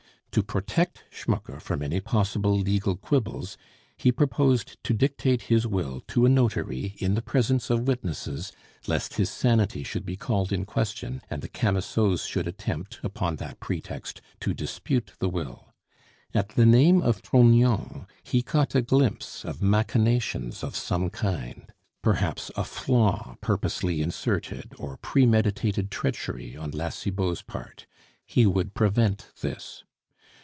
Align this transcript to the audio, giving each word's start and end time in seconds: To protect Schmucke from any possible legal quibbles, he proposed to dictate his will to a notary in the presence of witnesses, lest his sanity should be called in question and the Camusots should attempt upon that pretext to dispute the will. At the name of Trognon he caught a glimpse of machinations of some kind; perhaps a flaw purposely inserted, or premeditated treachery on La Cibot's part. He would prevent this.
To 0.35 0.41
protect 0.41 1.03
Schmucke 1.11 1.59
from 1.59 1.81
any 1.81 1.99
possible 1.99 2.57
legal 2.57 2.95
quibbles, 2.95 3.57
he 3.97 4.13
proposed 4.13 4.81
to 4.85 4.93
dictate 4.93 5.41
his 5.51 5.67
will 5.67 5.99
to 6.07 6.25
a 6.25 6.29
notary 6.29 6.95
in 6.99 7.15
the 7.15 7.21
presence 7.21 7.69
of 7.69 7.85
witnesses, 7.85 8.53
lest 8.87 9.15
his 9.15 9.29
sanity 9.29 9.83
should 9.83 10.05
be 10.05 10.15
called 10.15 10.53
in 10.53 10.63
question 10.63 11.21
and 11.29 11.41
the 11.41 11.49
Camusots 11.49 12.25
should 12.25 12.47
attempt 12.47 13.01
upon 13.03 13.35
that 13.35 13.59
pretext 13.59 14.21
to 14.39 14.53
dispute 14.53 15.11
the 15.19 15.27
will. 15.27 15.73
At 16.33 16.51
the 16.55 16.65
name 16.65 17.01
of 17.01 17.21
Trognon 17.21 18.07
he 18.23 18.41
caught 18.41 18.73
a 18.73 18.81
glimpse 18.81 19.43
of 19.43 19.61
machinations 19.61 20.63
of 20.63 20.77
some 20.77 21.09
kind; 21.09 21.73
perhaps 22.01 22.51
a 22.55 22.63
flaw 22.63 23.35
purposely 23.41 24.01
inserted, 24.01 24.71
or 24.77 24.95
premeditated 24.95 25.91
treachery 25.91 26.55
on 26.55 26.71
La 26.71 26.87
Cibot's 26.87 27.41
part. 27.41 27.85
He 28.25 28.45
would 28.45 28.73
prevent 28.73 29.29
this. 29.41 29.83